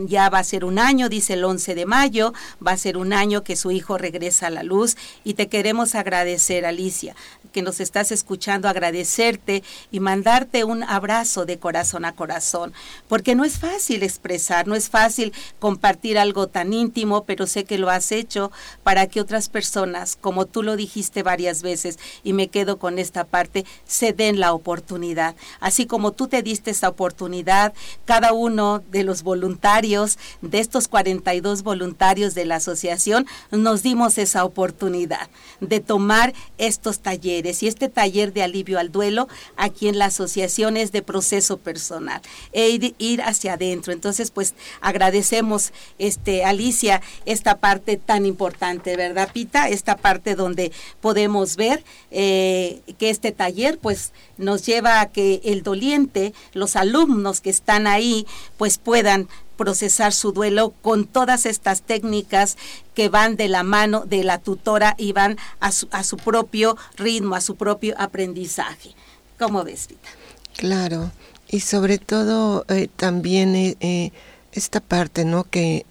[0.08, 2.34] ya va a ser un año, dice el 11 de mayo,
[2.66, 5.96] va a ser un año que su hijo regresa a la luz y te queremos
[5.96, 7.16] agradecer, Alicia,
[7.52, 12.74] que nos estás escuchando, agradecerte y mandarte un abrazo de corazón a corazón,
[13.08, 17.78] porque no es fácil expresar, no es fácil compartir algo tan íntimo, pero sé que
[17.78, 18.52] lo has hecho
[18.84, 23.26] para que otras personas, como tú lo dijiste varias veces, y me quedo con esta
[23.26, 25.36] parte, se den la oportunidad.
[25.60, 27.74] Así como tú te diste esa oportunidad,
[28.06, 34.46] cada uno de los voluntarios, de estos 42 voluntarios de la asociación, nos dimos esa
[34.46, 39.28] oportunidad de tomar estos talleres y este taller de alivio al duelo
[39.58, 42.22] aquí en la asociación es de proceso personal
[42.54, 43.94] e ir, hacia adentro.
[43.94, 49.70] Entonces, pues agradecemos, este Alicia, esta parte tan importante, ¿verdad, Pita?
[49.70, 55.64] Esta parte donde podemos ver eh, que este taller, pues, nos lleva a que el
[55.64, 58.26] doliente, los alumnos que están ahí,
[58.58, 59.28] pues puedan
[59.62, 62.58] procesar su duelo con todas estas técnicas
[62.96, 66.78] que van de la mano de la tutora y van a su, a su propio
[66.98, 68.96] ritmo, a su propio aprendizaje.
[69.38, 70.10] ¿Cómo ves, Vita?
[70.58, 71.12] Claro,
[71.48, 74.12] y sobre todo eh, también eh, eh,
[74.52, 75.44] esta parte, ¿no?
[75.44, 75.86] Que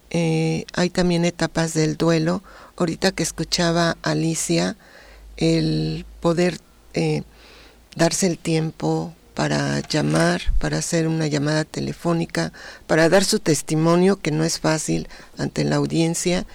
[0.73, 2.43] hay también etapas del duelo.
[2.75, 4.75] Ahorita que escuchaba Alicia,
[5.37, 6.59] el poder
[7.95, 12.51] darse el tiempo para llamar, para hacer una llamada telefónica,
[12.87, 16.45] para dar su testimonio, que no es fácil ante la audiencia,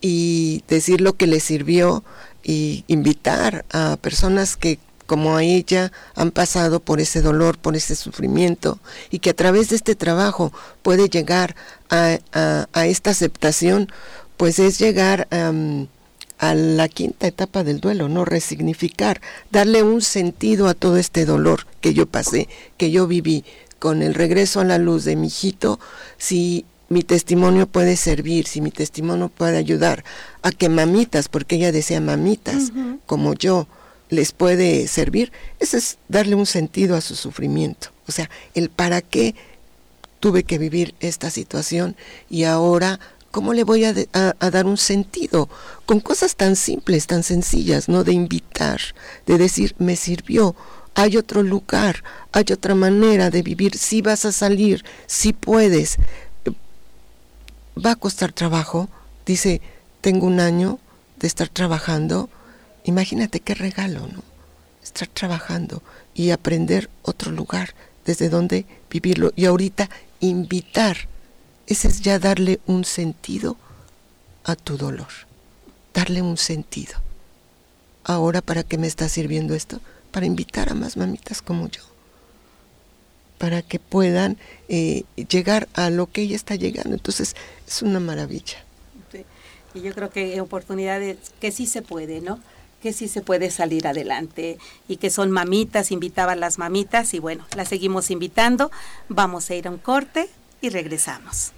[0.00, 2.04] y decir lo que le sirvió
[2.42, 7.94] y invitar a personas que como a ella han pasado por ese dolor, por ese
[7.94, 8.78] sufrimiento,
[9.10, 11.54] y que a través de este trabajo puede llegar
[11.90, 12.18] a,
[12.84, 13.90] esta aceptación,
[14.36, 15.52] pues es llegar a
[16.40, 19.20] la quinta etapa del duelo, no resignificar,
[19.50, 23.44] darle un sentido a todo este dolor que yo pasé, que yo viví.
[23.78, 25.78] Con el regreso a la luz de mi hijito,
[26.16, 30.04] si mi testimonio puede servir, si mi testimonio puede ayudar
[30.42, 32.72] a que mamitas, porque ella decía mamitas,
[33.04, 33.66] como yo,
[34.08, 37.88] les puede servir, eso es darle un sentido a su sufrimiento.
[38.06, 39.34] O sea, el para qué
[40.20, 41.96] tuve que vivir esta situación
[42.30, 42.98] y ahora
[43.34, 45.48] cómo le voy a, dar un sentido
[45.86, 48.04] con cosas tan simples, tan sencillas, ¿no?
[48.04, 48.80] De invitar,
[49.26, 50.54] de decir, me sirvió,
[50.94, 55.96] hay otro lugar, hay otra manera de vivir, si vas a salir, si puedes.
[57.76, 58.88] Va a costar trabajo,
[59.26, 59.60] dice,
[60.00, 60.78] tengo un año
[61.18, 62.30] de estar trabajando,
[62.84, 64.22] Imagínate qué regalo, ¿no?
[64.82, 69.32] Estar trabajando y aprender otro lugar desde donde vivirlo.
[69.34, 69.88] Y ahorita
[70.20, 71.08] invitar,
[71.66, 73.56] ese es ya darle un sentido
[74.44, 75.08] a tu dolor,
[75.92, 76.94] darle un sentido.
[78.04, 79.80] Ahora, ¿para qué me está sirviendo esto?
[80.10, 81.82] Para invitar a más mamitas como yo,
[83.38, 84.36] para que puedan
[84.68, 86.94] eh, llegar a lo que ella está llegando.
[86.94, 87.34] Entonces,
[87.66, 88.58] es una maravilla.
[89.74, 92.38] Y yo creo que oportunidades que sí se puede, ¿no?
[92.80, 97.46] que sí se puede salir adelante y que son mamitas, invitaban las mamitas y bueno,
[97.56, 98.70] las seguimos invitando.
[99.08, 100.28] Vamos a ir a un corte
[100.64, 101.52] y regresamos.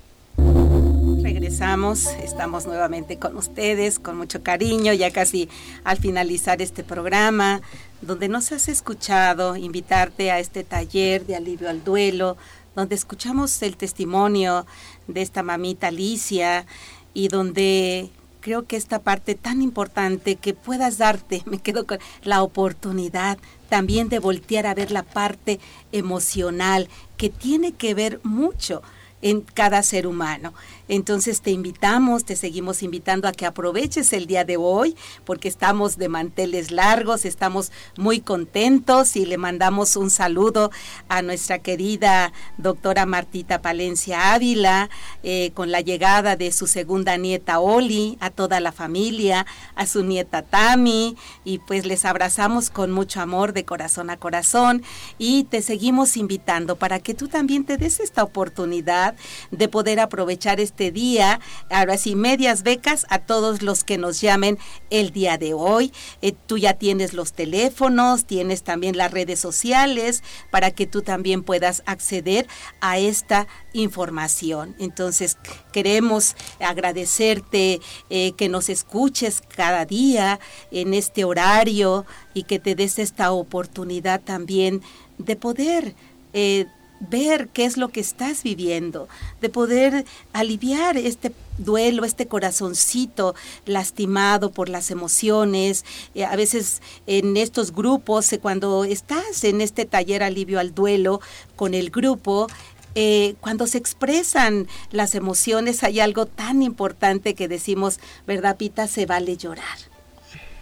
[1.23, 5.49] Regresamos, estamos nuevamente con ustedes, con mucho cariño, ya casi
[5.85, 7.63] al finalizar este programa,
[8.03, 12.37] donde nos has escuchado, invitarte a este taller de alivio al duelo,
[12.75, 14.67] donde escuchamos el testimonio
[15.07, 16.67] de esta mamita Alicia
[17.15, 22.43] y donde creo que esta parte tan importante que puedas darte, me quedo con la
[22.43, 23.39] oportunidad
[23.69, 25.61] también de voltear a ver la parte
[25.93, 28.83] emocional que tiene que ver mucho
[29.23, 30.55] en cada ser humano.
[30.89, 35.99] Entonces te invitamos, te seguimos invitando a que aproveches el día de hoy porque estamos
[35.99, 40.71] de manteles largos, estamos muy contentos y le mandamos un saludo
[41.09, 44.89] a nuestra querida doctora Martita Palencia Ávila
[45.23, 50.05] eh, con la llegada de su segunda nieta Oli, a toda la familia, a su
[50.05, 54.83] nieta Tami y pues les abrazamos con mucho amor de corazón a corazón
[55.19, 59.17] y te seguimos invitando para que tú también te des esta oportunidad
[59.51, 61.41] de poder aprovechar este este día.
[61.71, 64.59] Ahora sí, medias becas a todos los que nos llamen
[64.91, 65.91] el día de hoy.
[66.21, 71.43] Eh, tú ya tienes los teléfonos, tienes también las redes sociales para que tú también
[71.43, 72.47] puedas acceder
[72.83, 74.77] a esta información.
[74.79, 75.39] Entonces,
[75.73, 82.99] queremos agradecerte eh, que nos escuches cada día en este horario y que te des
[82.99, 84.83] esta oportunidad también
[85.17, 85.95] de poder
[86.35, 86.67] eh,
[87.01, 89.09] ver qué es lo que estás viviendo,
[89.41, 95.85] de poder aliviar este duelo, este corazoncito lastimado por las emociones.
[96.15, 101.21] Eh, a veces en estos grupos, eh, cuando estás en este taller alivio al duelo
[101.55, 102.47] con el grupo,
[102.95, 108.89] eh, cuando se expresan las emociones hay algo tan importante que decimos, ¿verdad, Pita?
[108.89, 109.79] Se vale llorar.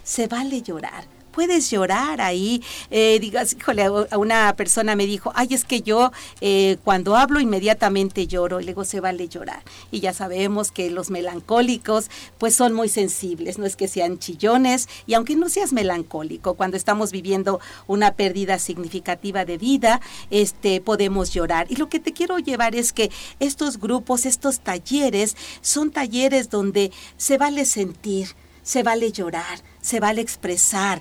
[0.03, 2.63] Se vale llorar puedes llorar ahí.
[2.91, 7.41] Eh, digas, híjole, a una persona me dijo, ay, es que yo eh, cuando hablo
[7.41, 9.63] inmediatamente lloro, y luego se vale llorar.
[9.91, 14.89] Y ya sabemos que los melancólicos pues son muy sensibles, no es que sean chillones,
[15.07, 21.33] y aunque no seas melancólico, cuando estamos viviendo una pérdida significativa de vida, este, podemos
[21.33, 21.67] llorar.
[21.71, 26.93] Y lo que te quiero llevar es que estos grupos, estos talleres, son talleres donde
[27.17, 28.29] se vale sentir,
[28.65, 31.01] se vale llorar, se vale expresar,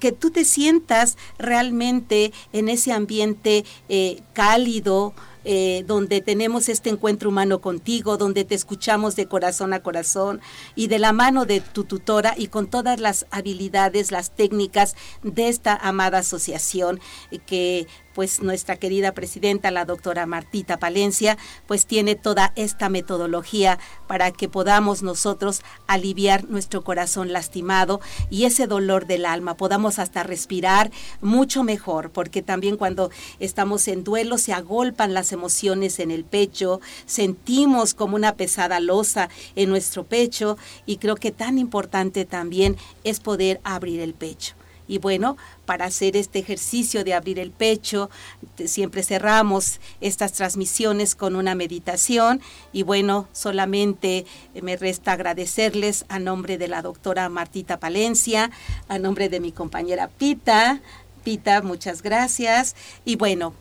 [0.00, 7.30] que tú te sientas realmente en ese ambiente eh, cálido, eh, donde tenemos este encuentro
[7.30, 10.42] humano contigo, donde te escuchamos de corazón a corazón
[10.74, 15.48] y de la mano de tu tutora y con todas las habilidades, las técnicas de
[15.48, 17.00] esta amada asociación
[17.30, 23.78] eh, que pues nuestra querida presidenta, la doctora Martita Palencia, pues tiene toda esta metodología
[24.06, 28.00] para que podamos nosotros aliviar nuestro corazón lastimado
[28.30, 30.90] y ese dolor del alma, podamos hasta respirar
[31.20, 36.80] mucho mejor, porque también cuando estamos en duelo se agolpan las emociones en el pecho,
[37.06, 43.20] sentimos como una pesada losa en nuestro pecho y creo que tan importante también es
[43.20, 44.59] poder abrir el pecho.
[44.90, 45.36] Y bueno,
[45.66, 48.10] para hacer este ejercicio de abrir el pecho,
[48.64, 52.40] siempre cerramos estas transmisiones con una meditación.
[52.72, 54.26] Y bueno, solamente
[54.60, 58.50] me resta agradecerles a nombre de la doctora Martita Palencia,
[58.88, 60.80] a nombre de mi compañera Pita.
[61.22, 62.74] Pita, muchas gracias.
[63.04, 63.54] Y bueno,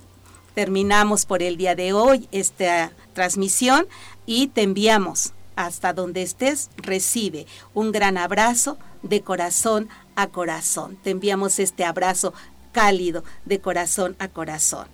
[0.56, 3.86] terminamos por el día de hoy esta transmisión
[4.26, 9.90] y te enviamos hasta donde estés, recibe un gran abrazo de corazón
[10.22, 10.98] a corazón.
[11.02, 12.34] Te enviamos este abrazo
[12.74, 14.88] cálido de corazón a corazón.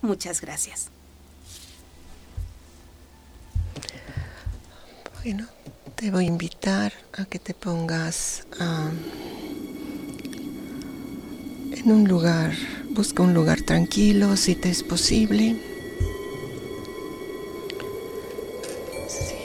[0.00, 0.88] Muchas gracias.
[5.22, 5.46] Bueno,
[5.94, 8.46] te voy a invitar a que te pongas
[11.70, 12.54] en un lugar,
[12.90, 15.60] busca un lugar tranquilo si te es posible.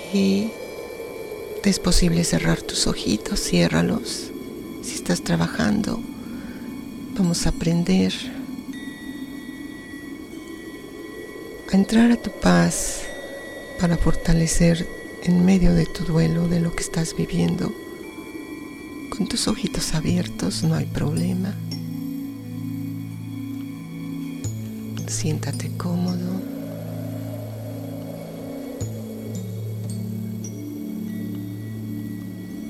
[0.10, 0.54] Si
[1.62, 4.32] te es posible cerrar tus ojitos, ciérralos.
[4.88, 6.02] Si estás trabajando,
[7.18, 8.14] vamos a aprender
[11.70, 13.02] a entrar a tu paz
[13.82, 14.88] para fortalecer
[15.24, 17.70] en medio de tu duelo, de lo que estás viviendo.
[19.10, 21.54] Con tus ojitos abiertos no hay problema.
[25.06, 26.32] Siéntate cómodo.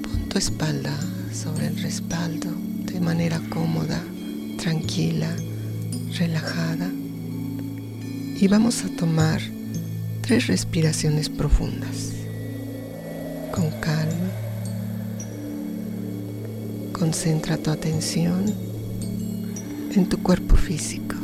[0.02, 0.98] Pon tu espalda
[1.38, 2.50] sobre el respaldo
[2.92, 4.02] de manera cómoda,
[4.58, 5.30] tranquila,
[6.18, 6.90] relajada.
[8.40, 9.40] Y vamos a tomar
[10.22, 12.14] tres respiraciones profundas.
[13.52, 14.32] Con calma.
[16.92, 18.46] Concentra tu atención
[19.94, 21.16] en tu cuerpo físico.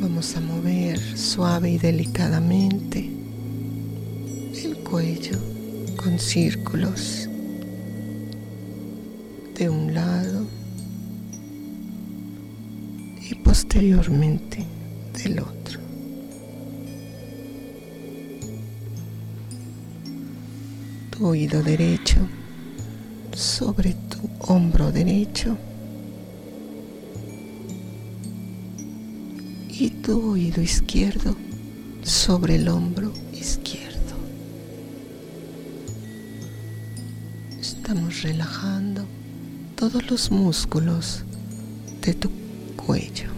[0.00, 3.10] Vamos a mover suave y delicadamente
[4.64, 5.57] el cuello
[5.98, 7.28] con círculos
[9.56, 10.46] de un lado
[13.28, 14.64] y posteriormente
[15.22, 15.80] del otro.
[21.10, 22.18] Tu oído derecho
[23.34, 25.58] sobre tu hombro derecho
[29.68, 31.34] y tu oído izquierdo
[32.04, 33.12] sobre el hombro
[37.88, 39.06] Estamos relajando
[39.74, 41.24] todos los músculos
[42.02, 42.30] de tu
[42.76, 43.30] cuello,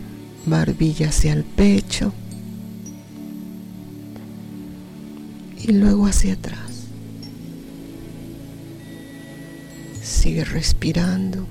[0.44, 2.12] barbilla hacia el pecho
[5.56, 6.88] y luego hacia atrás.
[10.02, 11.46] Sigue respirando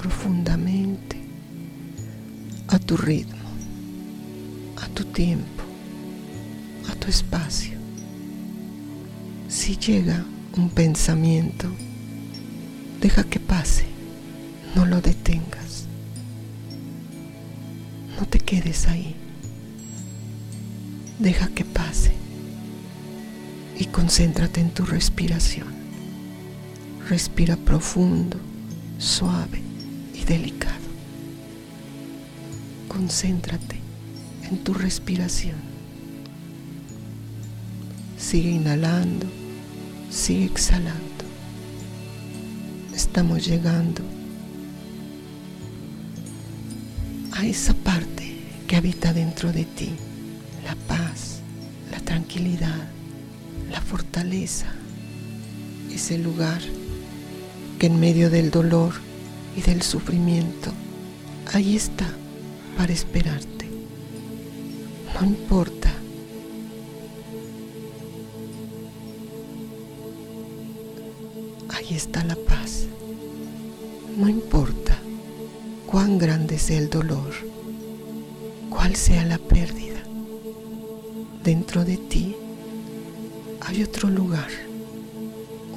[0.00, 1.18] profundamente
[2.68, 3.50] a tu ritmo,
[4.82, 5.64] a tu tiempo,
[6.88, 7.76] a tu espacio.
[9.48, 10.24] Si llega
[10.56, 11.68] un pensamiento,
[13.06, 13.84] Deja que pase,
[14.74, 15.84] no lo detengas.
[18.18, 19.14] No te quedes ahí.
[21.20, 22.10] Deja que pase
[23.78, 25.68] y concéntrate en tu respiración.
[27.08, 28.38] Respira profundo,
[28.98, 29.60] suave
[30.12, 30.88] y delicado.
[32.88, 33.76] Concéntrate
[34.50, 35.58] en tu respiración.
[38.18, 39.28] Sigue inhalando,
[40.10, 41.15] sigue exhalando
[43.16, 44.02] estamos llegando
[47.32, 48.36] a esa parte
[48.66, 49.88] que habita dentro de ti,
[50.62, 51.40] la paz,
[51.90, 52.76] la tranquilidad,
[53.70, 54.66] la fortaleza,
[55.90, 56.60] ese lugar
[57.78, 58.92] que en medio del dolor
[59.56, 60.70] y del sufrimiento,
[61.54, 62.06] ahí está
[62.76, 63.66] para esperarte.
[65.18, 65.90] No importa
[71.70, 72.35] ahí está la
[76.56, 77.34] cuán grande sea el dolor,
[78.70, 80.02] cuál sea la pérdida,
[81.44, 82.34] dentro de ti
[83.60, 84.48] hay otro lugar,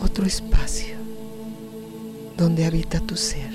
[0.02, 0.96] otro espacio
[2.38, 3.54] donde habita tu ser.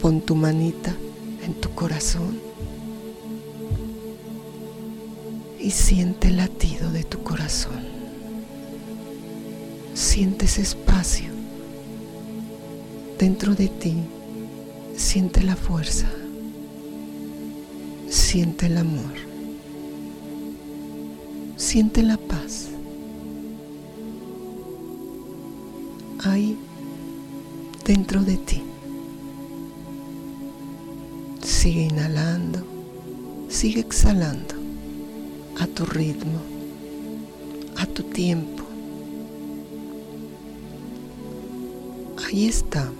[0.00, 0.94] Pon tu manita
[1.44, 2.38] en tu corazón
[5.58, 7.80] y siente el latido de tu corazón.
[9.94, 11.30] Sientes espacio
[13.18, 13.96] dentro de ti
[14.96, 16.08] Siente la fuerza.
[18.08, 19.12] Siente el amor.
[21.56, 22.68] Siente la paz.
[26.24, 26.56] Ahí
[27.84, 28.62] dentro de ti.
[31.42, 32.60] Sigue inhalando,
[33.48, 34.54] sigue exhalando
[35.60, 36.40] a tu ritmo,
[37.76, 38.64] a tu tiempo.
[42.26, 42.90] Ahí está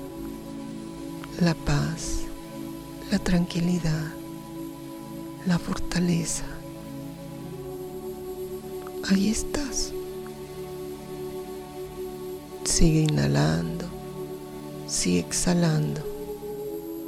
[1.41, 2.21] la paz,
[3.11, 4.13] la tranquilidad,
[5.47, 6.45] la fortaleza.
[9.09, 9.93] Ahí estás.
[12.65, 13.85] Sigue inhalando,
[14.87, 16.01] sigue exhalando.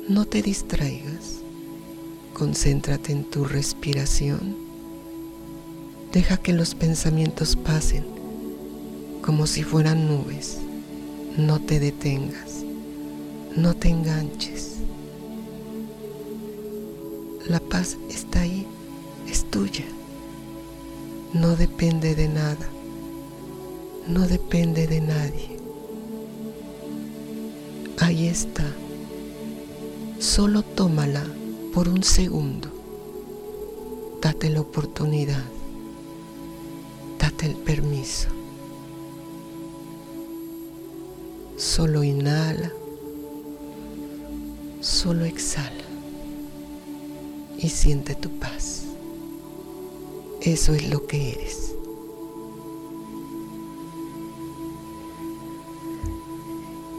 [0.08, 1.38] No te distraigas.
[2.34, 4.56] Concéntrate en tu respiración.
[6.12, 8.04] Deja que los pensamientos pasen
[9.22, 10.58] como si fueran nubes.
[11.36, 12.47] No te detengas.
[13.56, 14.76] No te enganches.
[17.48, 18.66] La paz está ahí,
[19.26, 19.84] es tuya.
[21.32, 22.68] No depende de nada.
[24.06, 25.58] No depende de nadie.
[27.98, 28.64] Ahí está.
[30.18, 31.24] Solo tómala
[31.72, 32.68] por un segundo.
[34.20, 35.44] Date la oportunidad.
[37.18, 38.28] Date el permiso.
[41.56, 42.72] Solo inhala
[44.80, 45.84] Solo exhala
[47.58, 48.84] y siente tu paz.
[50.40, 51.74] Eso es lo que eres.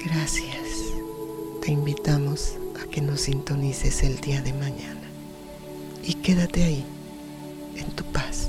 [0.04, 0.56] Gracias.
[1.62, 5.08] Te invitamos a que nos sintonices el día de mañana
[6.04, 6.86] y quédate ahí,
[7.76, 8.49] en tu paz.